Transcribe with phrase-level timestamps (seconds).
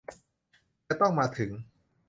[0.87, 1.49] จะต้องมาถึง